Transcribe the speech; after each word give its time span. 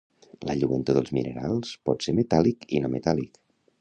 La 0.51 0.55
lluentor 0.61 0.95
dels 0.99 1.11
minerals 1.17 1.73
pot 1.91 2.07
ser 2.07 2.17
metàl·lic 2.23 2.67
i 2.79 2.83
no 2.87 2.91
metàl·lic 2.99 3.39